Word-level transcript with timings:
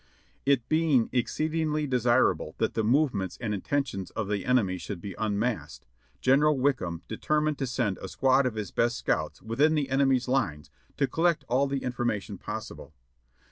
It 0.47 0.67
being 0.67 1.09
exceedingly 1.11 1.85
desirable 1.85 2.55
that 2.57 2.73
the 2.73 2.83
movements 2.83 3.37
and 3.39 3.53
inten 3.53 3.85
tions 3.85 4.09
of 4.09 4.27
the 4.29 4.47
enemy 4.47 4.79
should 4.79 4.99
be 4.99 5.13
unmasked, 5.19 5.85
General 6.21 6.57
Wickham 6.57 7.03
de 7.07 7.17
termined 7.17 7.57
to 7.57 7.67
send 7.67 7.99
a 7.99 8.07
squad 8.07 8.47
of 8.47 8.55
his 8.55 8.71
best 8.71 8.97
scouts 8.97 9.43
within 9.43 9.75
the 9.75 9.91
enemy's 9.91 10.27
lines 10.27 10.71
to 10.97 11.05
collect 11.05 11.45
all 11.47 11.67
the 11.67 11.83
information 11.83 12.39
possible. 12.39 12.95